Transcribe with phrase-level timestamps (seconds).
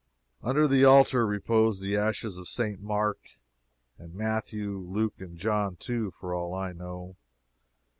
[0.41, 2.81] Under the altar repose the ashes of St.
[2.81, 3.19] Mark
[3.99, 7.17] and Matthew, Luke and John, too, for all I know.